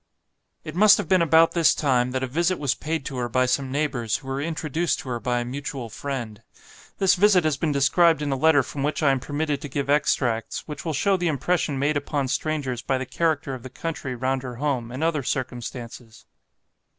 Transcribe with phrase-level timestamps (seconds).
[0.63, 3.45] '"It must have been about this time that a visit was paid to her by
[3.45, 6.41] some neighbours, who were introduced to her by a mutual friend.
[6.97, 9.91] This visit has been described in a letter from which I am permitted to give
[9.91, 14.15] extracts, which will show the impression made upon strangers by the character of the country
[14.15, 16.25] round her home, and other circumstances.